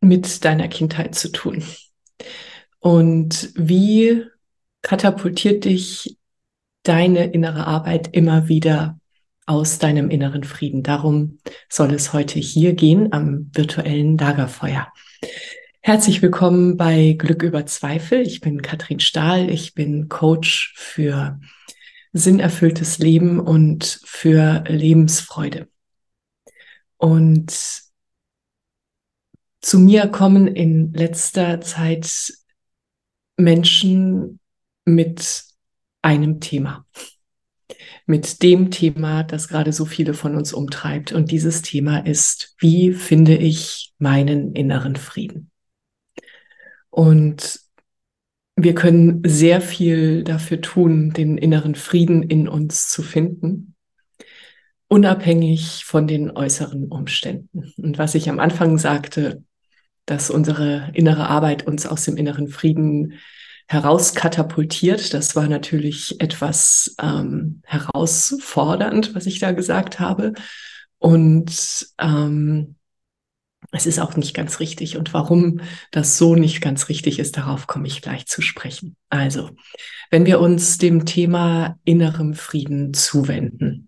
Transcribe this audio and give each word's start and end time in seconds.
mit 0.00 0.44
deiner 0.44 0.68
Kindheit 0.68 1.14
zu 1.14 1.30
tun? 1.30 1.64
Und 2.78 3.50
wie 3.54 4.24
katapultiert 4.82 5.64
dich 5.64 6.18
deine 6.82 7.32
innere 7.32 7.66
Arbeit 7.66 8.08
immer 8.12 8.48
wieder 8.48 9.00
aus 9.46 9.78
deinem 9.78 10.10
inneren 10.10 10.44
Frieden? 10.44 10.82
Darum 10.82 11.38
soll 11.68 11.92
es 11.92 12.12
heute 12.12 12.38
hier 12.38 12.74
gehen 12.74 13.12
am 13.12 13.50
virtuellen 13.52 14.16
Lagerfeuer. 14.16 14.92
Herzlich 15.80 16.20
willkommen 16.20 16.76
bei 16.76 17.14
Glück 17.16 17.42
über 17.42 17.64
Zweifel. 17.66 18.20
Ich 18.20 18.40
bin 18.40 18.60
Katrin 18.60 19.00
Stahl. 19.00 19.50
Ich 19.50 19.74
bin 19.74 20.08
Coach 20.08 20.74
für 20.76 21.38
sinnerfülltes 22.12 22.98
Leben 22.98 23.38
und 23.38 24.00
für 24.04 24.64
Lebensfreude. 24.66 25.68
Und 26.96 27.85
zu 29.60 29.78
mir 29.78 30.08
kommen 30.08 30.46
in 30.46 30.92
letzter 30.92 31.60
Zeit 31.60 32.32
Menschen 33.36 34.40
mit 34.84 35.44
einem 36.02 36.40
Thema. 36.40 36.86
Mit 38.06 38.42
dem 38.42 38.70
Thema, 38.70 39.24
das 39.24 39.48
gerade 39.48 39.72
so 39.72 39.84
viele 39.84 40.14
von 40.14 40.36
uns 40.36 40.52
umtreibt. 40.52 41.12
Und 41.12 41.30
dieses 41.32 41.62
Thema 41.62 41.98
ist, 41.98 42.54
wie 42.58 42.92
finde 42.92 43.36
ich 43.36 43.92
meinen 43.98 44.54
inneren 44.54 44.94
Frieden? 44.94 45.50
Und 46.90 47.60
wir 48.54 48.74
können 48.74 49.22
sehr 49.26 49.60
viel 49.60 50.22
dafür 50.24 50.60
tun, 50.60 51.10
den 51.10 51.36
inneren 51.36 51.74
Frieden 51.74 52.22
in 52.22 52.48
uns 52.48 52.88
zu 52.88 53.02
finden 53.02 53.75
unabhängig 54.88 55.84
von 55.84 56.06
den 56.06 56.30
äußeren 56.30 56.88
Umständen. 56.88 57.72
Und 57.76 57.98
was 57.98 58.14
ich 58.14 58.28
am 58.28 58.38
Anfang 58.38 58.78
sagte, 58.78 59.42
dass 60.06 60.30
unsere 60.30 60.90
innere 60.94 61.28
Arbeit 61.28 61.66
uns 61.66 61.86
aus 61.86 62.04
dem 62.04 62.16
inneren 62.16 62.48
Frieden 62.48 63.14
herauskatapultiert. 63.68 65.12
Das 65.12 65.34
war 65.34 65.48
natürlich 65.48 66.20
etwas 66.20 66.94
ähm, 67.00 67.62
herausfordernd, 67.64 69.14
was 69.14 69.26
ich 69.26 69.40
da 69.40 69.52
gesagt 69.52 69.98
habe. 69.98 70.32
Und 70.98 71.88
ähm, 71.98 72.76
es 73.72 73.86
ist 73.86 73.98
auch 73.98 74.16
nicht 74.16 74.34
ganz 74.34 74.60
richtig. 74.60 74.96
Und 74.96 75.12
warum 75.12 75.60
das 75.90 76.16
so 76.16 76.36
nicht 76.36 76.60
ganz 76.60 76.88
richtig 76.88 77.18
ist, 77.18 77.36
darauf 77.36 77.66
komme 77.66 77.88
ich 77.88 78.02
gleich 78.02 78.26
zu 78.26 78.40
sprechen. 78.40 78.96
Also, 79.10 79.50
wenn 80.10 80.26
wir 80.26 80.40
uns 80.40 80.78
dem 80.78 81.04
Thema 81.04 81.76
innerem 81.84 82.34
Frieden 82.34 82.94
zuwenden, 82.94 83.85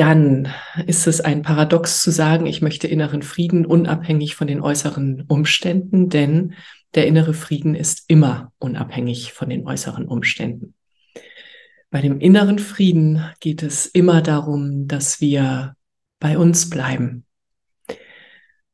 dann 0.00 0.48
ist 0.86 1.06
es 1.06 1.20
ein 1.20 1.42
Paradox 1.42 2.00
zu 2.00 2.10
sagen, 2.10 2.46
ich 2.46 2.62
möchte 2.62 2.88
inneren 2.88 3.20
Frieden 3.20 3.66
unabhängig 3.66 4.34
von 4.34 4.46
den 4.46 4.62
äußeren 4.62 5.26
Umständen, 5.28 6.08
denn 6.08 6.54
der 6.94 7.06
innere 7.06 7.34
Frieden 7.34 7.74
ist 7.74 8.04
immer 8.08 8.50
unabhängig 8.58 9.34
von 9.34 9.50
den 9.50 9.66
äußeren 9.66 10.08
Umständen. 10.08 10.72
Bei 11.90 12.00
dem 12.00 12.18
inneren 12.18 12.58
Frieden 12.58 13.22
geht 13.40 13.62
es 13.62 13.84
immer 13.84 14.22
darum, 14.22 14.88
dass 14.88 15.20
wir 15.20 15.76
bei 16.18 16.38
uns 16.38 16.70
bleiben. 16.70 17.26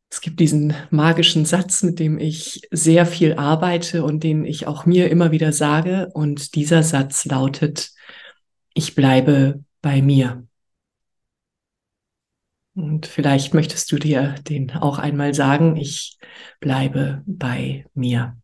Es 0.09 0.20
gibt 0.20 0.38
diesen 0.38 0.75
magischen 0.91 1.44
Satz, 1.44 1.82
mit 1.82 1.98
dem 1.98 2.20
ich 2.20 2.60
sehr 2.70 3.04
viel 3.04 3.34
arbeite 3.34 4.04
und 4.04 4.22
den 4.22 4.44
ich 4.44 4.69
auch 4.69 4.86
mir 4.86 5.10
immer 5.10 5.32
wieder 5.32 5.50
sage. 5.50 6.09
Und 6.15 6.54
dieser 6.54 6.84
Satz 6.84 7.25
lautet, 7.25 7.91
ich 8.75 8.94
bleibe 8.94 9.65
bei 9.82 10.03
mir. 10.03 10.45
Und 12.76 13.06
vielleicht 13.06 13.54
möchtest 13.54 13.91
du 13.91 13.97
dir 13.97 14.34
den 14.42 14.70
auch 14.70 14.98
einmal 14.98 15.32
sagen, 15.32 15.76
ich 15.76 16.19
bleibe 16.60 17.22
bei 17.26 17.87
mir. 17.94 18.37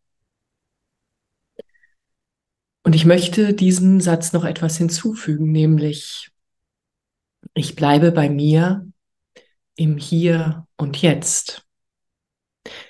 Und 2.82 2.94
ich 2.94 3.04
möchte 3.04 3.52
diesem 3.52 4.00
Satz 4.00 4.32
noch 4.32 4.44
etwas 4.44 4.78
hinzufügen, 4.78 5.52
nämlich 5.52 6.30
ich 7.52 7.76
bleibe 7.76 8.10
bei 8.10 8.30
mir 8.30 8.90
im 9.74 9.98
Hier 9.98 10.66
und 10.78 11.02
Jetzt. 11.02 11.66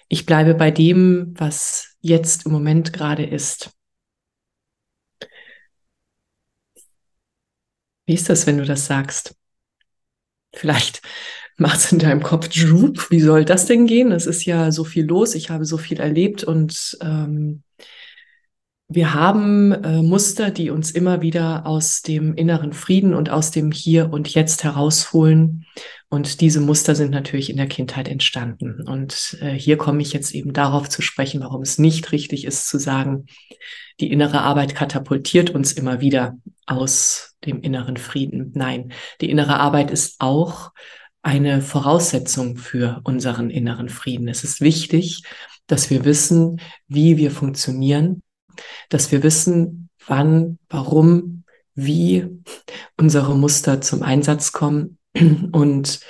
Ich 0.06 0.26
bleibe 0.26 0.54
bei 0.54 0.70
dem, 0.70 1.34
was 1.36 1.96
jetzt 2.00 2.46
im 2.46 2.52
Moment 2.52 2.92
gerade 2.92 3.26
ist. 3.26 3.76
Wie 8.06 8.14
ist 8.14 8.28
das, 8.28 8.46
wenn 8.46 8.58
du 8.58 8.64
das 8.64 8.86
sagst? 8.86 9.34
Vielleicht 10.54 11.02
macht 11.62 11.78
es 11.78 11.92
in 11.92 11.98
deinem 11.98 12.22
Kopf, 12.22 12.48
wie 12.52 13.20
soll 13.20 13.44
das 13.44 13.66
denn 13.66 13.86
gehen? 13.86 14.12
Es 14.12 14.26
ist 14.26 14.44
ja 14.44 14.70
so 14.70 14.84
viel 14.84 15.06
los, 15.06 15.34
ich 15.34 15.48
habe 15.48 15.64
so 15.64 15.78
viel 15.78 16.00
erlebt 16.00 16.44
und 16.44 16.98
ähm, 17.00 17.62
wir 18.88 19.14
haben 19.14 19.72
äh, 19.72 20.02
Muster, 20.02 20.50
die 20.50 20.68
uns 20.68 20.90
immer 20.90 21.22
wieder 21.22 21.66
aus 21.66 22.02
dem 22.02 22.34
inneren 22.34 22.74
Frieden 22.74 23.14
und 23.14 23.30
aus 23.30 23.50
dem 23.50 23.70
Hier 23.72 24.12
und 24.12 24.28
Jetzt 24.28 24.64
herausholen. 24.64 25.64
Und 26.10 26.42
diese 26.42 26.60
Muster 26.60 26.94
sind 26.94 27.10
natürlich 27.10 27.48
in 27.48 27.56
der 27.56 27.68
Kindheit 27.68 28.06
entstanden. 28.06 28.82
Und 28.86 29.38
äh, 29.40 29.52
hier 29.52 29.78
komme 29.78 30.02
ich 30.02 30.12
jetzt 30.12 30.34
eben 30.34 30.52
darauf 30.52 30.90
zu 30.90 31.00
sprechen, 31.00 31.40
warum 31.40 31.62
es 31.62 31.78
nicht 31.78 32.12
richtig 32.12 32.44
ist 32.44 32.68
zu 32.68 32.78
sagen, 32.78 33.26
die 33.98 34.10
innere 34.10 34.42
Arbeit 34.42 34.74
katapultiert 34.74 35.50
uns 35.50 35.72
immer 35.72 36.02
wieder 36.02 36.36
aus 36.66 37.34
dem 37.46 37.62
inneren 37.62 37.96
Frieden. 37.96 38.52
Nein, 38.54 38.92
die 39.22 39.30
innere 39.30 39.58
Arbeit 39.58 39.90
ist 39.90 40.16
auch 40.18 40.72
eine 41.22 41.62
Voraussetzung 41.62 42.56
für 42.56 43.00
unseren 43.04 43.50
inneren 43.50 43.88
Frieden. 43.88 44.28
Es 44.28 44.44
ist 44.44 44.60
wichtig, 44.60 45.22
dass 45.66 45.90
wir 45.90 46.04
wissen, 46.04 46.60
wie 46.88 47.16
wir 47.16 47.30
funktionieren, 47.30 48.22
dass 48.88 49.12
wir 49.12 49.22
wissen, 49.22 49.88
wann, 50.06 50.58
warum, 50.68 51.44
wie 51.74 52.26
unsere 52.98 53.36
Muster 53.36 53.80
zum 53.80 54.02
Einsatz 54.02 54.52
kommen 54.52 54.98
Und 55.52 56.00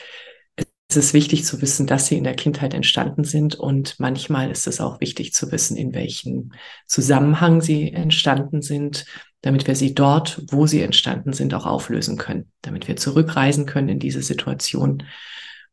es 0.88 0.96
ist 0.96 1.14
wichtig 1.14 1.44
zu 1.44 1.62
wissen, 1.62 1.86
dass 1.86 2.06
sie 2.06 2.18
in 2.18 2.24
der 2.24 2.34
Kindheit 2.34 2.74
entstanden 2.74 3.24
sind. 3.24 3.54
Und 3.54 3.98
manchmal 3.98 4.50
ist 4.50 4.66
es 4.66 4.80
auch 4.80 5.00
wichtig 5.00 5.32
zu 5.32 5.50
wissen, 5.50 5.76
in 5.76 5.94
welchem 5.94 6.52
Zusammenhang 6.86 7.60
sie 7.60 7.92
entstanden 7.92 8.62
sind, 8.62 9.06
damit 9.42 9.66
wir 9.66 9.74
sie 9.74 9.94
dort, 9.94 10.42
wo 10.50 10.66
sie 10.66 10.80
entstanden 10.80 11.32
sind, 11.32 11.52
auch 11.54 11.66
auflösen 11.66 12.16
können, 12.16 12.50
damit 12.62 12.88
wir 12.88 12.96
zurückreisen 12.96 13.66
können 13.66 13.88
in 13.88 13.98
diese 13.98 14.22
Situation 14.22 15.02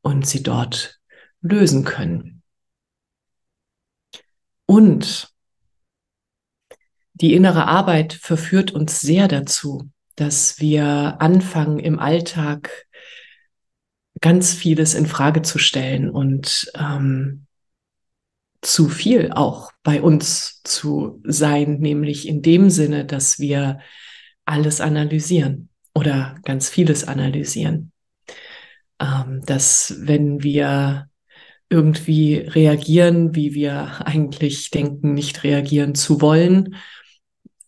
und 0.01 0.27
sie 0.27 0.43
dort 0.43 0.99
lösen 1.41 1.85
können. 1.85 2.41
Und 4.65 5.29
die 7.13 7.33
innere 7.33 7.67
Arbeit 7.67 8.13
verführt 8.13 8.71
uns 8.71 9.01
sehr 9.01 9.27
dazu, 9.27 9.89
dass 10.15 10.59
wir 10.59 11.17
anfangen 11.19 11.79
im 11.79 11.99
Alltag 11.99 12.87
ganz 14.21 14.53
vieles 14.53 14.93
in 14.93 15.05
Frage 15.05 15.41
zu 15.41 15.59
stellen 15.59 16.09
und 16.09 16.71
ähm, 16.75 17.45
zu 18.61 18.89
viel 18.89 19.31
auch 19.31 19.71
bei 19.83 20.01
uns 20.01 20.61
zu 20.63 21.21
sein, 21.23 21.79
nämlich 21.79 22.27
in 22.27 22.41
dem 22.41 22.69
Sinne, 22.69 23.05
dass 23.05 23.39
wir 23.39 23.79
alles 24.45 24.81
analysieren 24.81 25.69
oder 25.93 26.35
ganz 26.43 26.69
vieles 26.69 27.07
analysieren. 27.07 27.91
Ähm, 28.99 29.41
dass 29.45 29.95
wenn 29.99 30.43
wir 30.43 31.09
irgendwie 31.69 32.35
reagieren, 32.37 33.35
wie 33.35 33.53
wir 33.53 34.01
eigentlich 34.05 34.71
denken, 34.71 35.13
nicht 35.13 35.43
reagieren 35.43 35.95
zu 35.95 36.21
wollen, 36.21 36.75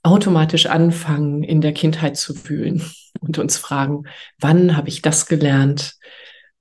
automatisch 0.03 0.65
anfangen, 0.65 1.43
in 1.43 1.61
der 1.61 1.73
Kindheit 1.73 2.17
zu 2.17 2.33
fühlen 2.33 2.83
und 3.19 3.38
uns 3.38 3.57
fragen, 3.57 4.03
wann 4.39 4.75
habe 4.75 4.89
ich 4.89 5.01
das 5.01 5.27
gelernt? 5.27 5.95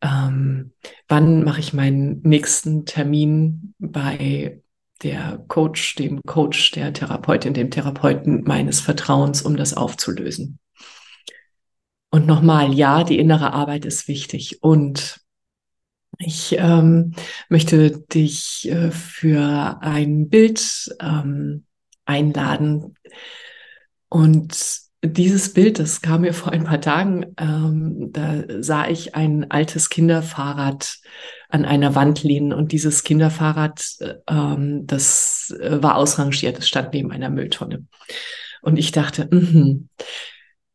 Ähm, 0.03 0.73
wann 1.09 1.45
mache 1.45 1.61
ich 1.61 1.73
meinen 1.73 2.21
nächsten 2.23 2.87
Termin 2.87 3.75
bei 3.79 4.63
der 5.03 5.45
Coach, 5.49 5.97
dem 5.97 6.23
Coach, 6.23 6.73
der 6.73 6.93
Therapeutin, 6.93 7.55
dem 7.55 7.71
Therapeuten 7.71 8.45
meines 8.45 8.81
Vertrauens, 8.81 9.43
um 9.43 9.57
das 9.57 9.75
aufzulösen? 9.75 10.59
Und 12.11 12.27
nochmal, 12.27 12.75
ja, 12.75 13.05
die 13.05 13.19
innere 13.19 13.53
Arbeit 13.53 13.85
ist 13.85 14.09
wichtig 14.09 14.63
und 14.63 15.21
ich 16.19 16.57
ähm, 16.59 17.15
möchte 17.49 17.99
dich 17.99 18.69
äh, 18.69 18.91
für 18.91 19.79
ein 19.81 20.29
Bild 20.29 20.95
ähm, 21.01 21.65
einladen. 22.05 22.97
Und 24.09 24.90
dieses 25.03 25.53
Bild, 25.53 25.79
das 25.79 26.03
kam 26.03 26.23
mir 26.23 26.35
vor 26.35 26.53
ein 26.53 26.65
paar 26.65 26.81
Tagen, 26.81 27.35
ähm, 27.39 28.11
da 28.13 28.45
sah 28.61 28.89
ich 28.89 29.15
ein 29.15 29.51
altes 29.51 29.89
Kinderfahrrad 29.89 30.99
an 31.49 31.65
einer 31.65 31.95
Wand 31.95 32.23
lehnen 32.23 32.53
und 32.53 32.73
dieses 32.73 33.03
Kinderfahrrad, 33.03 33.83
ähm, 34.29 34.87
das 34.87 35.55
äh, 35.61 35.83
war 35.83 35.97
ausrangiert, 35.97 36.59
es 36.59 36.69
stand 36.69 36.93
neben 36.93 37.13
einer 37.13 37.31
Mülltonne. 37.31 37.87
Und 38.63 38.79
ich 38.79 38.93
dachte, 38.93 39.27
mh, 39.31 39.81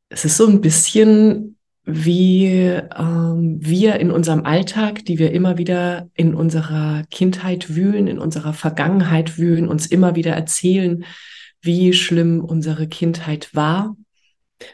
es 0.10 0.26
ist 0.26 0.38
so 0.38 0.48
ein 0.48 0.62
bisschen 0.62 1.58
wie 1.84 2.48
ähm, 2.48 3.60
wir 3.62 4.00
in 4.00 4.10
unserem 4.10 4.44
Alltag, 4.44 5.06
die 5.06 5.20
wir 5.20 5.32
immer 5.32 5.60
wieder 5.60 6.10
in 6.16 6.34
unserer 6.34 7.04
Kindheit 7.12 7.76
wühlen, 7.76 8.08
in 8.08 8.18
unserer 8.18 8.54
Vergangenheit 8.54 9.38
wühlen, 9.38 9.68
uns 9.68 9.86
immer 9.86 10.16
wieder 10.16 10.32
erzählen, 10.32 11.06
wie 11.62 11.94
schlimm 11.94 12.44
unsere 12.44 12.88
Kindheit 12.88 13.54
war. 13.54 13.96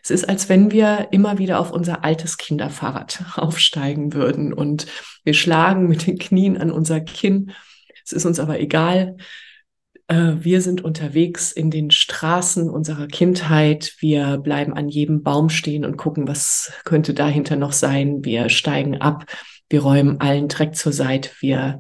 Es 0.04 0.12
ist, 0.12 0.30
als 0.30 0.50
wenn 0.50 0.72
wir 0.72 1.08
immer 1.12 1.38
wieder 1.38 1.60
auf 1.60 1.72
unser 1.72 2.04
altes 2.04 2.38
Kinderfahrrad 2.38 3.24
aufsteigen 3.36 4.14
würden 4.14 4.54
und 4.54 4.88
wir 5.24 5.34
schlagen 5.34 5.88
mit 5.88 6.08
den 6.08 6.18
Knien 6.18 6.58
an 6.58 6.72
unser 6.72 7.02
Kinn. 7.02 7.52
Es 8.06 8.12
ist 8.12 8.26
uns 8.26 8.40
aber 8.40 8.60
egal. 8.60 9.18
Äh, 10.08 10.36
wir 10.40 10.62
sind 10.62 10.84
unterwegs 10.84 11.52
in 11.52 11.72
den 11.72 11.90
Straßen 11.90 12.70
unserer 12.70 13.08
Kindheit. 13.08 13.96
Wir 14.00 14.38
bleiben 14.38 14.74
an 14.74 14.90
jedem 14.90 15.24
Baum 15.24 15.50
stehen 15.50 15.86
und 15.86 15.98
gucken, 15.98 16.28
was 16.28 16.74
könnte 16.84 17.14
dahinter 17.14 17.56
noch 17.56 17.72
sein. 17.72 18.24
Wir 18.24 18.50
steigen 18.50 18.98
ab. 18.98 19.26
Wir 19.70 19.82
räumen 19.82 20.20
allen 20.20 20.48
Dreck 20.48 20.76
zur 20.76 20.92
Seite. 20.92 21.30
Wir 21.40 21.80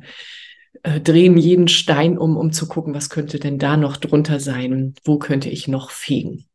äh, 0.84 1.02
drehen 1.02 1.38
jeden 1.38 1.68
Stein 1.68 2.18
um, 2.18 2.38
um 2.38 2.52
zu 2.52 2.68
gucken, 2.68 2.94
was 2.94 3.10
könnte 3.10 3.38
denn 3.38 3.60
da 3.60 3.78
noch 3.78 3.98
drunter 3.98 4.40
sein? 4.40 4.96
Wo 5.04 5.20
könnte 5.20 5.50
ich 5.50 5.68
noch 5.68 5.92
fegen? 5.92 6.46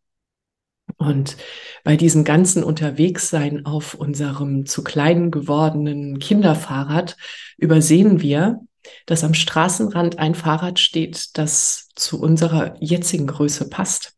Und 0.97 1.37
bei 1.85 1.97
diesem 1.97 2.25
ganzen 2.25 2.63
Unterwegssein 2.63 3.67
auf 3.67 3.95
unserem 3.95 4.67
zu 4.67 4.83
klein 4.83 5.31
gewordenen 5.31 6.19
Kinderfahrrad 6.19 7.17
übersehen 7.59 8.21
wir, 8.21 8.61
dass 9.05 9.25
am 9.25 9.35
Straßenrand 9.35 10.19
ein 10.19 10.35
Fahrrad 10.35 10.79
steht, 10.79 11.37
das 11.39 11.89
zu 11.95 12.21
unserer 12.21 12.77
jetzigen 12.81 13.27
Größe 13.27 13.69
passt. 13.69 14.15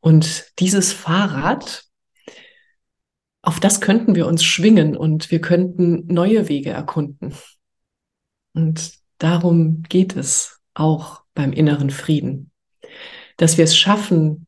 Und 0.00 0.52
dieses 0.58 0.92
Fahrrad, 0.92 1.84
auf 3.42 3.60
das 3.60 3.80
könnten 3.80 4.14
wir 4.14 4.26
uns 4.26 4.44
schwingen 4.44 4.96
und 4.96 5.30
wir 5.30 5.40
könnten 5.40 6.06
neue 6.12 6.48
Wege 6.48 6.70
erkunden. 6.70 7.34
Und 8.54 8.94
darum 9.18 9.82
geht 9.82 10.16
es 10.16 10.60
auch 10.74 11.22
beim 11.34 11.52
inneren 11.52 11.90
Frieden, 11.90 12.50
dass 13.36 13.56
wir 13.56 13.64
es 13.64 13.76
schaffen, 13.76 14.46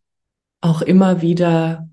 auch 0.65 0.81
immer 0.81 1.21
wieder 1.21 1.91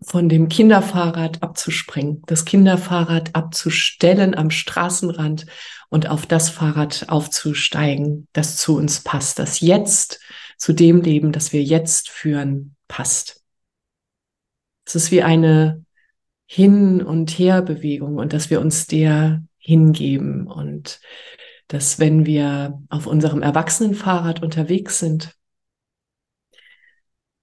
von 0.00 0.28
dem 0.28 0.48
Kinderfahrrad 0.48 1.42
abzuspringen, 1.42 2.22
das 2.26 2.44
Kinderfahrrad 2.44 3.34
abzustellen 3.34 4.36
am 4.36 4.50
Straßenrand 4.50 5.46
und 5.88 6.08
auf 6.08 6.26
das 6.26 6.48
Fahrrad 6.48 7.06
aufzusteigen, 7.08 8.28
das 8.32 8.56
zu 8.56 8.76
uns 8.76 9.00
passt, 9.00 9.40
das 9.40 9.60
jetzt 9.60 10.20
zu 10.58 10.72
dem 10.72 11.00
Leben, 11.00 11.32
das 11.32 11.52
wir 11.52 11.62
jetzt 11.62 12.08
führen, 12.08 12.76
passt. 12.86 13.42
Es 14.84 14.94
ist 14.94 15.10
wie 15.10 15.24
eine 15.24 15.84
Hin- 16.46 17.02
und 17.02 17.36
Herbewegung 17.36 18.18
und 18.18 18.32
dass 18.32 18.48
wir 18.48 18.60
uns 18.60 18.86
der 18.86 19.42
hingeben 19.58 20.46
und 20.46 21.00
dass 21.66 21.98
wenn 21.98 22.26
wir 22.26 22.80
auf 22.90 23.08
unserem 23.08 23.42
Erwachsenenfahrrad 23.42 24.40
unterwegs 24.40 25.00
sind, 25.00 25.35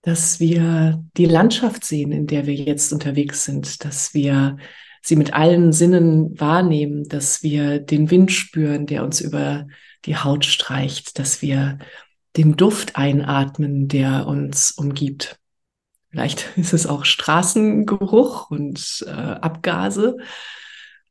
dass 0.04 0.40
wir 0.40 1.04
die 1.18 1.26
Landschaft 1.26 1.86
sehen, 1.86 2.12
in 2.12 2.28
der 2.28 2.46
wir 2.46 2.54
jetzt 2.54 2.92
unterwegs 2.94 3.46
sind, 3.46 3.84
dass 3.86 4.14
wir 4.14 4.58
sie 5.02 5.16
mit 5.16 5.34
allen 5.34 5.72
Sinnen 5.72 6.40
wahrnehmen, 6.40 7.08
dass 7.08 7.42
wir 7.42 7.80
den 7.80 8.12
Wind 8.12 8.32
spüren, 8.32 8.86
der 8.86 9.04
uns 9.04 9.22
über 9.22 9.68
die 10.06 10.18
Haut 10.18 10.46
streicht, 10.46 11.20
dass 11.20 11.42
wir 11.42 11.80
den 12.36 12.58
Duft 12.58 12.98
einatmen, 12.98 13.88
der 13.88 14.28
uns 14.28 14.72
umgibt. 14.72 15.40
Vielleicht 16.10 16.50
ist 16.58 16.74
es 16.74 16.86
auch 16.86 17.06
Straßengeruch 17.06 18.52
und 18.52 19.06
äh, 19.08 19.12
Abgase 19.12 20.18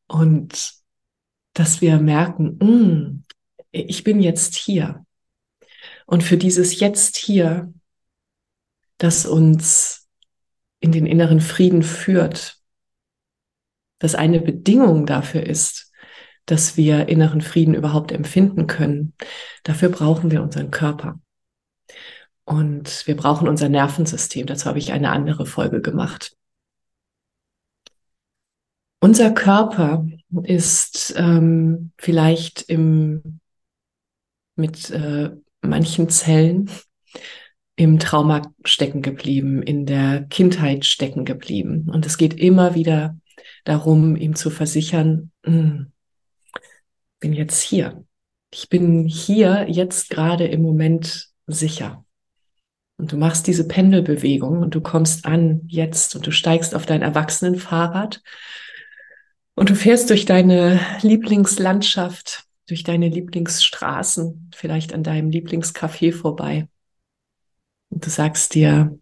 und 0.07 0.73
dass 1.55 1.81
wir 1.81 1.99
merken, 1.99 2.59
mm, 2.59 3.25
ich 3.71 4.05
bin 4.05 4.21
jetzt 4.21 4.55
hier. 4.55 5.05
Und 6.05 6.23
für 6.23 6.37
dieses 6.37 6.79
Jetzt 6.79 7.17
hier 7.17 7.73
das 9.03 9.27
uns 9.27 10.09
in 10.79 10.93
den 10.93 11.07
inneren 11.07 11.41
Frieden 11.41 11.83
führt, 11.83 12.59
das 13.99 14.15
eine 14.15 14.41
Bedingung 14.41 15.07
dafür 15.07 15.43
ist, 15.45 15.93
dass 16.47 16.77
wir 16.77 17.09
inneren 17.09 17.41
Frieden 17.41 17.75
überhaupt 17.75 18.13
empfinden 18.13 18.69
können. 18.69 19.15
Dafür 19.65 19.89
brauchen 19.89 20.31
wir 20.31 20.41
unseren 20.41 20.71
Körper. 20.71 21.21
Und 22.45 23.07
wir 23.07 23.17
brauchen 23.17 23.49
unser 23.49 23.69
Nervensystem. 23.69 24.47
Dazu 24.47 24.67
habe 24.67 24.79
ich 24.79 24.93
eine 24.93 25.11
andere 25.11 25.47
Folge 25.47 25.81
gemacht. 25.81 26.37
Unser 29.01 29.33
Körper 29.33 30.07
ist 30.45 31.13
ähm, 31.17 31.91
vielleicht 31.99 32.63
im, 32.63 33.41
mit 34.55 34.91
äh, 34.91 35.31
manchen 35.61 36.09
Zellen 36.09 36.71
im 37.77 37.99
Trauma 37.99 38.53
stecken 38.65 39.03
geblieben, 39.03 39.63
in 39.63 39.87
der 39.87 40.25
Kindheit 40.25 40.85
stecken 40.85 41.25
geblieben. 41.25 41.89
Und 41.91 42.07
es 42.07 42.19
geht 42.19 42.35
immer 42.35 42.75
wieder 42.75 43.17
darum, 43.65 44.17
ihm 44.17 44.35
zu 44.35 44.51
versichern, 44.51 45.31
hm, 45.45 45.93
bin 47.21 47.33
jetzt 47.33 47.63
hier. 47.63 48.05
Ich 48.53 48.69
bin 48.69 49.07
hier 49.07 49.67
jetzt 49.69 50.11
gerade 50.11 50.47
im 50.47 50.63
Moment 50.63 51.29
sicher. 51.47 52.05
Und 52.99 53.11
du 53.11 53.17
machst 53.17 53.47
diese 53.47 53.67
Pendelbewegung 53.67 54.59
und 54.59 54.75
du 54.75 54.81
kommst 54.81 55.25
an 55.25 55.63
jetzt 55.67 56.15
und 56.15 56.27
du 56.27 56.31
steigst 56.31 56.75
auf 56.75 56.85
dein 56.85 57.03
Erwachsenenfahrrad 57.03 58.23
und 59.55 59.71
du 59.71 59.75
fährst 59.75 60.11
durch 60.11 60.25
deine 60.25 60.79
Lieblingslandschaft, 61.01 62.45
durch 62.69 62.85
deine 62.85 63.09
Lieblingsstraßen, 63.09 64.51
vielleicht 64.55 64.93
an 64.93 65.03
deinem 65.03 65.31
Lieblingscafé 65.31 66.13
vorbei. 66.13 66.69
Und 67.93 68.07
du 68.07 68.11
sagst 68.11 68.55
dir, 68.55 68.99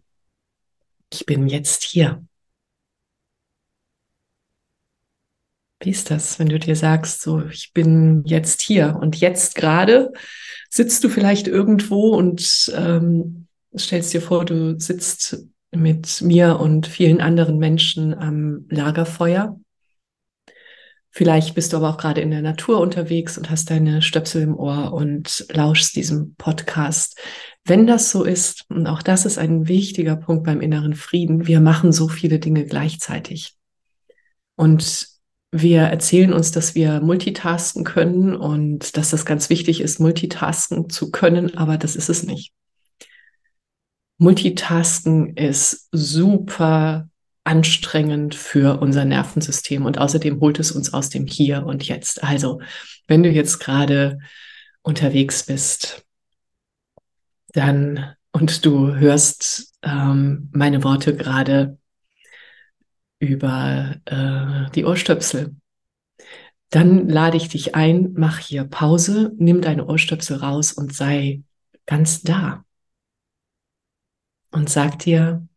ich 1.13 1.25
bin 1.25 1.47
jetzt 1.47 1.83
hier. 1.83 2.25
Wie 5.79 5.91
ist 5.91 6.11
das, 6.11 6.39
wenn 6.39 6.49
du 6.49 6.59
dir 6.59 6.75
sagst, 6.75 7.21
so, 7.21 7.41
ich 7.45 7.71
bin 7.73 8.23
jetzt 8.25 8.61
hier 8.61 8.97
und 9.01 9.15
jetzt 9.15 9.55
gerade 9.55 10.11
sitzt 10.69 11.05
du 11.05 11.09
vielleicht 11.09 11.47
irgendwo 11.47 12.09
und 12.15 12.71
ähm, 12.75 13.47
stellst 13.75 14.13
dir 14.13 14.21
vor, 14.21 14.43
du 14.43 14.77
sitzt 14.77 15.47
mit 15.71 16.21
mir 16.21 16.59
und 16.59 16.85
vielen 16.85 17.21
anderen 17.21 17.59
Menschen 17.59 18.13
am 18.13 18.65
Lagerfeuer. 18.69 19.57
Vielleicht 21.13 21.55
bist 21.55 21.73
du 21.73 21.77
aber 21.77 21.89
auch 21.89 21.97
gerade 21.97 22.21
in 22.21 22.31
der 22.31 22.41
Natur 22.41 22.79
unterwegs 22.79 23.37
und 23.37 23.49
hast 23.49 23.69
deine 23.69 24.01
Stöpsel 24.01 24.43
im 24.43 24.55
Ohr 24.55 24.93
und 24.93 25.45
lauschst 25.51 25.93
diesem 25.95 26.35
Podcast. 26.35 27.19
Wenn 27.65 27.85
das 27.85 28.11
so 28.11 28.23
ist, 28.23 28.65
und 28.69 28.87
auch 28.87 29.01
das 29.01 29.25
ist 29.25 29.37
ein 29.37 29.67
wichtiger 29.67 30.15
Punkt 30.15 30.45
beim 30.45 30.61
inneren 30.61 30.95
Frieden, 30.95 31.47
wir 31.47 31.59
machen 31.59 31.91
so 31.91 32.07
viele 32.07 32.39
Dinge 32.39 32.65
gleichzeitig. 32.65 33.55
Und 34.55 35.07
wir 35.51 35.81
erzählen 35.81 36.31
uns, 36.31 36.51
dass 36.51 36.75
wir 36.75 37.01
multitasken 37.01 37.83
können 37.83 38.33
und 38.33 38.95
dass 38.95 39.09
das 39.09 39.25
ganz 39.25 39.49
wichtig 39.49 39.81
ist, 39.81 39.99
multitasken 39.99 40.89
zu 40.89 41.11
können, 41.11 41.57
aber 41.57 41.77
das 41.77 41.97
ist 41.97 42.09
es 42.09 42.23
nicht. 42.23 42.53
Multitasken 44.17 45.35
ist 45.35 45.89
super 45.91 47.09
anstrengend 47.43 48.35
für 48.35 48.79
unser 48.81 49.05
Nervensystem 49.05 49.85
und 49.85 49.97
außerdem 49.97 50.39
holt 50.39 50.59
es 50.59 50.71
uns 50.71 50.93
aus 50.93 51.09
dem 51.09 51.25
Hier 51.25 51.65
und 51.65 51.87
Jetzt. 51.87 52.23
Also, 52.23 52.61
wenn 53.07 53.23
du 53.23 53.29
jetzt 53.29 53.59
gerade 53.59 54.19
unterwegs 54.83 55.43
bist, 55.45 56.05
dann 57.53 58.15
und 58.31 58.65
du 58.65 58.95
hörst 58.95 59.73
ähm, 59.81 60.49
meine 60.53 60.83
Worte 60.83 61.15
gerade 61.15 61.77
über 63.19 63.95
äh, 64.05 64.71
die 64.71 64.85
Ohrstöpsel. 64.85 65.55
Dann 66.69 67.09
lade 67.09 67.37
ich 67.37 67.49
dich 67.49 67.75
ein, 67.75 68.13
mach 68.13 68.39
hier 68.39 68.63
Pause, 68.63 69.33
nimm 69.37 69.61
deine 69.61 69.85
Ohrstöpsel 69.85 70.37
raus 70.37 70.71
und 70.71 70.93
sei 70.93 71.43
ganz 71.85 72.21
da. 72.21 72.63
Und 74.51 74.69
sag 74.69 74.99
dir, 74.99 75.47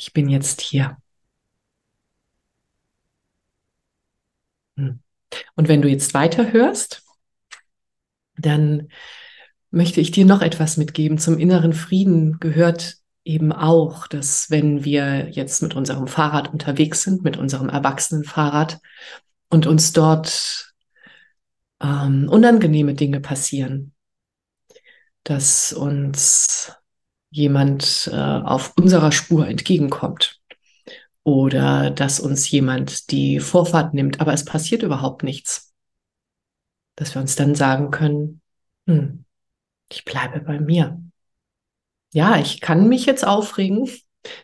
ich 0.00 0.14
bin 0.14 0.30
jetzt 0.30 0.62
hier. 0.62 0.96
Hm. 4.76 5.00
Und 5.56 5.68
wenn 5.68 5.82
du 5.82 5.88
jetzt 5.88 6.14
weiterhörst, 6.14 7.02
dann 8.36 8.88
möchte 9.70 10.00
ich 10.00 10.10
dir 10.10 10.24
noch 10.24 10.40
etwas 10.40 10.78
mitgeben. 10.78 11.18
Zum 11.18 11.38
inneren 11.38 11.74
Frieden 11.74 12.40
gehört 12.40 12.96
eben 13.24 13.52
auch, 13.52 14.06
dass 14.06 14.50
wenn 14.50 14.84
wir 14.84 15.28
jetzt 15.28 15.62
mit 15.62 15.74
unserem 15.74 16.08
Fahrrad 16.08 16.50
unterwegs 16.50 17.02
sind, 17.02 17.22
mit 17.22 17.36
unserem 17.36 17.68
Erwachsenenfahrrad 17.68 18.80
und 19.50 19.66
uns 19.66 19.92
dort 19.92 20.74
ähm, 21.82 22.26
unangenehme 22.30 22.94
Dinge 22.94 23.20
passieren, 23.20 23.92
dass 25.24 25.74
uns 25.74 26.72
jemand 27.30 28.10
äh, 28.12 28.16
auf 28.16 28.74
unserer 28.76 29.12
Spur 29.12 29.46
entgegenkommt 29.46 30.40
oder 31.22 31.90
dass 31.90 32.20
uns 32.20 32.50
jemand 32.50 33.10
die 33.10 33.40
Vorfahrt 33.40 33.94
nimmt, 33.94 34.20
aber 34.20 34.32
es 34.32 34.44
passiert 34.44 34.82
überhaupt 34.82 35.22
nichts, 35.22 35.72
dass 36.96 37.14
wir 37.14 37.22
uns 37.22 37.36
dann 37.36 37.54
sagen 37.54 37.90
können, 37.90 38.40
hm, 38.86 39.24
ich 39.90 40.04
bleibe 40.04 40.40
bei 40.40 40.60
mir 40.60 41.00
ja, 42.12 42.38
ich 42.38 42.60
kann 42.60 42.88
mich 42.88 43.06
jetzt 43.06 43.26
aufregen. 43.26 43.88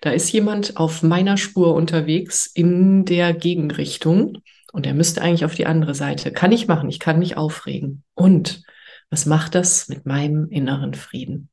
Da 0.01 0.11
ist 0.11 0.33
jemand 0.33 0.77
auf 0.77 1.03
meiner 1.03 1.37
Spur 1.37 1.75
unterwegs 1.75 2.47
in 2.47 3.05
der 3.05 3.35
Gegenrichtung 3.35 4.39
und 4.73 4.87
er 4.87 4.95
müsste 4.95 5.21
eigentlich 5.21 5.45
auf 5.45 5.55
die 5.55 5.67
andere 5.67 5.95
Seite. 5.95 6.33
Kann 6.33 6.53
ich 6.53 6.69
machen, 6.69 6.89
ich 6.89 6.99
kann 6.99 7.19
mich 7.19 7.37
aufregen. 7.37 8.05
Und 8.15 8.63
was 9.11 9.27
macht 9.27 9.55
das 9.55 9.89
mit 9.89 10.07
meinem 10.07 10.49
inneren 10.49 10.95
Frieden? 10.95 11.51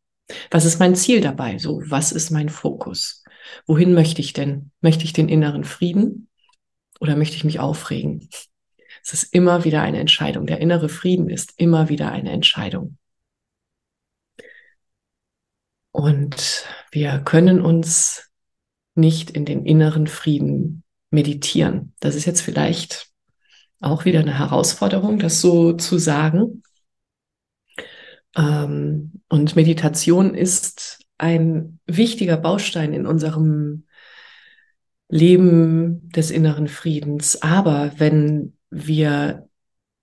Was 0.51 0.65
ist 0.65 0.79
mein 0.79 0.95
Ziel 0.95 1.21
dabei? 1.21 1.57
So, 1.57 1.81
was 1.85 2.11
ist 2.11 2.31
mein 2.31 2.49
Fokus? 2.49 3.23
Wohin 3.67 3.93
möchte 3.93 4.21
ich 4.21 4.33
denn? 4.33 4.71
Möchte 4.81 5.03
ich 5.03 5.13
den 5.13 5.29
inneren 5.29 5.63
Frieden 5.63 6.29
oder 6.99 7.15
möchte 7.15 7.35
ich 7.35 7.43
mich 7.43 7.59
aufregen? 7.59 8.29
Es 9.03 9.13
ist 9.13 9.33
immer 9.33 9.65
wieder 9.65 9.81
eine 9.81 9.99
Entscheidung. 9.99 10.45
Der 10.45 10.59
innere 10.59 10.87
Frieden 10.87 11.29
ist 11.29 11.53
immer 11.57 11.89
wieder 11.89 12.11
eine 12.11 12.31
Entscheidung. 12.31 12.97
Und 15.91 16.65
wir 16.91 17.19
können 17.19 17.61
uns 17.61 18.31
nicht 18.95 19.29
in 19.29 19.45
den 19.45 19.65
inneren 19.65 20.07
Frieden 20.07 20.83
meditieren. 21.11 21.93
Das 21.99 22.15
ist 22.15 22.25
jetzt 22.25 22.41
vielleicht 22.41 23.09
auch 23.79 24.05
wieder 24.05 24.21
eine 24.21 24.37
Herausforderung, 24.37 25.19
das 25.19 25.41
so 25.41 25.73
zu 25.73 25.97
sagen. 25.97 26.63
Ähm, 28.35 29.21
und 29.29 29.55
Meditation 29.55 30.35
ist 30.35 30.99
ein 31.17 31.79
wichtiger 31.85 32.37
Baustein 32.37 32.93
in 32.93 33.05
unserem 33.05 33.85
Leben 35.09 36.09
des 36.09 36.31
inneren 36.31 36.67
Friedens. 36.67 37.41
Aber 37.41 37.91
wenn 37.97 38.57
wir 38.69 39.47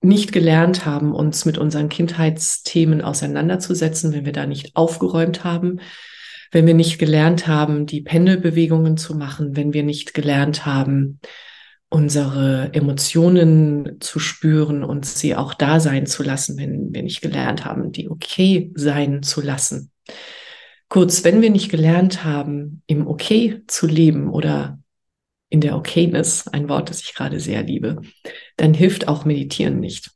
nicht 0.02 0.32
gelernt 0.32 0.86
haben, 0.86 1.14
uns 1.14 1.44
mit 1.44 1.58
unseren 1.58 1.88
Kindheitsthemen 1.88 3.02
auseinanderzusetzen, 3.02 4.12
wenn 4.12 4.24
wir 4.24 4.32
da 4.32 4.46
nicht 4.46 4.76
aufgeräumt 4.76 5.44
haben, 5.44 5.80
wenn 6.52 6.66
wir 6.66 6.74
nicht 6.74 6.98
gelernt 6.98 7.46
haben, 7.46 7.86
die 7.86 8.00
Pendelbewegungen 8.00 8.96
zu 8.96 9.14
machen, 9.14 9.56
wenn 9.56 9.72
wir 9.72 9.82
nicht 9.82 10.14
gelernt 10.14 10.64
haben, 10.64 11.20
unsere 11.90 12.70
Emotionen 12.72 14.00
zu 14.00 14.20
spüren 14.20 14.84
und 14.84 15.04
sie 15.04 15.34
auch 15.34 15.54
da 15.54 15.80
sein 15.80 16.06
zu 16.06 16.22
lassen, 16.22 16.56
wenn 16.56 16.94
wir 16.94 17.02
nicht 17.02 17.20
gelernt 17.20 17.64
haben, 17.64 17.90
die 17.90 18.08
okay 18.08 18.70
sein 18.74 19.22
zu 19.22 19.40
lassen. 19.40 19.90
Kurz, 20.88 21.24
wenn 21.24 21.42
wir 21.42 21.50
nicht 21.50 21.70
gelernt 21.70 22.24
haben, 22.24 22.82
im 22.86 23.06
Okay 23.06 23.62
zu 23.66 23.86
leben 23.86 24.30
oder 24.30 24.78
in 25.48 25.60
der 25.60 25.76
Okayness, 25.76 26.46
ein 26.46 26.68
Wort, 26.68 26.90
das 26.90 27.02
ich 27.02 27.14
gerade 27.14 27.40
sehr 27.40 27.64
liebe, 27.64 28.00
dann 28.56 28.72
hilft 28.72 29.08
auch 29.08 29.24
Meditieren 29.24 29.80
nicht. 29.80 30.12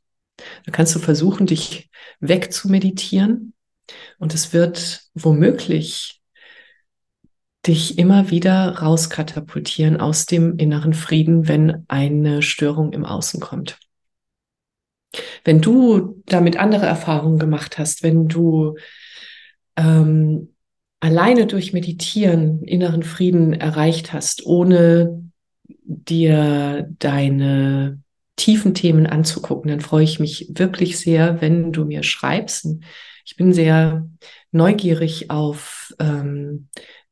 Da 0.65 0.71
kannst 0.71 0.95
du 0.95 0.99
versuchen, 0.99 1.45
dich 1.45 1.89
wegzumeditieren 2.21 3.53
und 4.17 4.33
es 4.33 4.53
wird 4.53 5.01
womöglich 5.13 6.21
dich 7.67 7.97
immer 7.97 8.29
wieder 8.29 8.77
rauskatapultieren 8.77 9.99
aus 9.99 10.25
dem 10.25 10.57
inneren 10.57 10.93
Frieden, 10.93 11.47
wenn 11.47 11.83
eine 11.87 12.41
Störung 12.41 12.93
im 12.93 13.05
Außen 13.05 13.39
kommt. 13.39 13.79
Wenn 15.43 15.61
du 15.61 16.21
damit 16.25 16.57
andere 16.57 16.85
Erfahrungen 16.85 17.39
gemacht 17.39 17.77
hast, 17.77 18.03
wenn 18.03 18.27
du 18.27 18.75
ähm, 19.77 20.53
alleine 20.99 21.45
durch 21.47 21.73
Meditieren 21.73 22.63
inneren 22.63 23.03
Frieden 23.03 23.53
erreicht 23.53 24.13
hast, 24.13 24.45
ohne 24.45 25.31
dir 25.67 26.89
deine 26.99 28.01
tiefen 28.35 28.73
Themen 28.73 29.07
anzugucken, 29.07 29.69
dann 29.69 29.79
freue 29.79 30.03
ich 30.03 30.19
mich 30.19 30.47
wirklich 30.49 30.99
sehr, 30.99 31.41
wenn 31.41 31.71
du 31.71 31.85
mir 31.85 32.03
schreibst. 32.03 32.67
Ich 33.23 33.37
bin 33.37 33.53
sehr 33.53 34.09
neugierig 34.51 35.29
auf 35.29 35.93
ähm, 35.99 36.67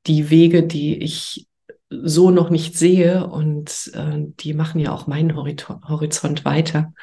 die 0.07 0.29
Wege, 0.29 0.63
die 0.63 0.97
ich 0.97 1.47
so 1.89 2.31
noch 2.31 2.49
nicht 2.49 2.77
sehe 2.77 3.27
und 3.27 3.91
äh, 3.93 4.17
die 4.17 4.53
machen 4.53 4.79
ja 4.79 4.91
auch 4.91 5.07
meinen 5.07 5.35
Horizont, 5.35 5.85
Horizont 5.87 6.45
weiter. 6.45 6.93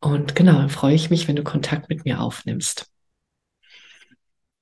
Und 0.00 0.34
genau, 0.34 0.54
dann 0.54 0.70
freue 0.70 0.94
ich 0.94 1.10
mich, 1.10 1.28
wenn 1.28 1.36
du 1.36 1.44
Kontakt 1.44 1.88
mit 1.88 2.04
mir 2.04 2.20
aufnimmst. 2.20 2.90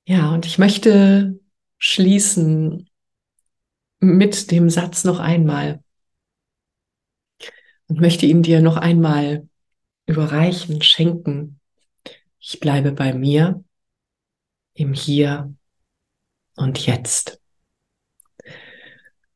Ja, 0.06 0.32
und 0.32 0.46
ich 0.46 0.58
möchte 0.58 1.38
schließen 1.78 2.88
mit 4.00 4.50
dem 4.50 4.70
Satz 4.70 5.04
noch 5.04 5.20
einmal 5.20 5.82
und 7.86 8.00
möchte 8.00 8.26
ihn 8.26 8.42
dir 8.42 8.60
noch 8.60 8.76
einmal 8.76 9.48
überreichen, 10.06 10.82
schenken. 10.82 11.60
Ich 12.40 12.60
bleibe 12.60 12.92
bei 12.92 13.12
mir 13.12 13.62
im 14.74 14.94
Hier 14.94 15.54
und 16.56 16.84
Jetzt. 16.86 17.37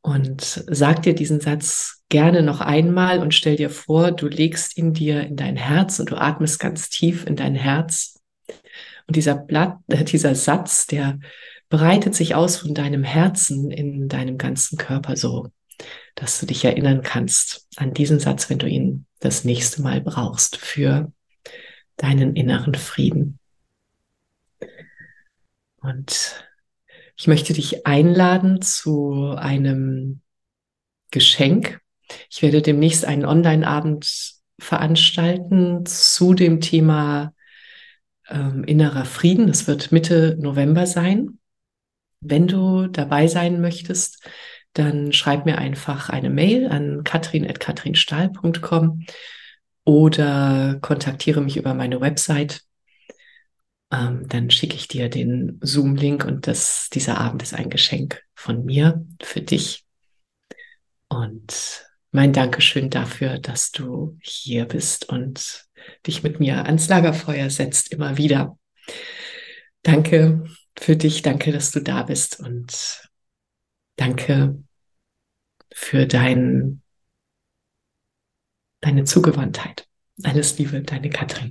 Und 0.02 0.64
sag 0.68 1.02
dir 1.02 1.14
diesen 1.14 1.40
Satz 1.40 2.02
gerne 2.08 2.42
noch 2.42 2.60
einmal 2.60 3.20
und 3.20 3.34
stell 3.34 3.56
dir 3.56 3.70
vor, 3.70 4.10
du 4.10 4.26
legst 4.26 4.76
ihn 4.76 4.92
dir 4.92 5.22
in 5.22 5.36
dein 5.36 5.56
Herz 5.56 6.00
und 6.00 6.10
du 6.10 6.16
atmest 6.16 6.58
ganz 6.58 6.90
tief 6.90 7.24
in 7.24 7.36
dein 7.36 7.54
Herz 7.54 8.20
und 9.06 9.16
dieser 9.16 9.34
Blatt, 9.34 9.78
dieser 9.88 10.34
Satz, 10.34 10.86
der 10.86 11.18
breitet 11.68 12.14
sich 12.14 12.34
aus 12.34 12.58
von 12.58 12.74
deinem 12.74 13.04
Herzen 13.04 13.70
in 13.70 14.08
deinem 14.08 14.38
ganzen 14.38 14.76
Körper 14.76 15.16
so, 15.16 15.48
dass 16.14 16.38
du 16.40 16.46
dich 16.46 16.64
erinnern 16.64 17.02
kannst 17.02 17.66
an 17.76 17.94
diesen 17.94 18.20
Satz, 18.20 18.50
wenn 18.50 18.58
du 18.58 18.66
ihn 18.66 19.06
das 19.20 19.44
nächste 19.44 19.82
Mal 19.82 20.00
brauchst 20.00 20.56
für 20.56 21.12
deinen 21.96 22.36
inneren 22.36 22.74
Frieden. 22.74 23.38
Und 25.80 26.44
ich 27.16 27.26
möchte 27.26 27.52
dich 27.52 27.86
einladen 27.86 28.62
zu 28.62 29.34
einem 29.36 30.20
Geschenk. 31.10 31.80
Ich 32.30 32.42
werde 32.42 32.62
demnächst 32.62 33.04
einen 33.04 33.24
Online-Abend 33.24 34.34
veranstalten 34.58 35.84
zu 35.86 36.34
dem 36.34 36.60
Thema 36.60 37.34
ähm, 38.28 38.64
innerer 38.64 39.04
Frieden. 39.04 39.46
Das 39.46 39.66
wird 39.66 39.92
Mitte 39.92 40.36
November 40.40 40.86
sein. 40.86 41.38
Wenn 42.20 42.46
du 42.46 42.86
dabei 42.86 43.26
sein 43.26 43.60
möchtest, 43.60 44.24
dann 44.74 45.12
schreib 45.12 45.44
mir 45.44 45.58
einfach 45.58 46.08
eine 46.08 46.30
Mail 46.30 46.68
an 46.68 47.04
katrin.katrinstahl.com 47.04 49.04
oder 49.84 50.78
kontaktiere 50.80 51.40
mich 51.40 51.56
über 51.56 51.74
meine 51.74 52.00
Website. 52.00 52.62
Ähm, 53.92 54.26
dann 54.26 54.50
schicke 54.50 54.74
ich 54.74 54.88
dir 54.88 55.10
den 55.10 55.58
Zoom-Link 55.60 56.24
und 56.24 56.46
das, 56.46 56.88
dieser 56.92 57.18
Abend 57.18 57.42
ist 57.42 57.54
ein 57.54 57.68
Geschenk 57.68 58.22
von 58.34 58.64
mir 58.64 59.06
für 59.20 59.42
dich. 59.42 59.84
Und 61.08 61.84
mein 62.10 62.32
Dankeschön 62.32 62.88
dafür, 62.88 63.38
dass 63.38 63.70
du 63.70 64.18
hier 64.22 64.64
bist 64.64 65.08
und 65.10 65.66
dich 66.06 66.22
mit 66.22 66.40
mir 66.40 66.64
ans 66.64 66.88
Lagerfeuer 66.88 67.50
setzt, 67.50 67.92
immer 67.92 68.16
wieder. 68.16 68.58
Danke 69.82 70.44
für 70.78 70.96
dich, 70.96 71.22
danke, 71.22 71.52
dass 71.52 71.70
du 71.70 71.80
da 71.80 72.02
bist 72.04 72.40
und 72.40 73.08
danke 73.96 74.62
für 75.72 76.06
dein, 76.06 76.82
deine 78.80 79.04
Zugewandtheit. 79.04 79.86
Alles 80.22 80.58
Liebe, 80.58 80.82
deine 80.82 81.10
Katrin. 81.10 81.50